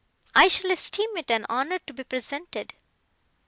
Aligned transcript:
I 0.33 0.47
shall 0.47 0.71
esteem 0.71 1.15
it 1.17 1.29
an 1.29 1.45
honour 1.47 1.77
to 1.85 1.93
be 1.93 2.03
presented. 2.03 2.73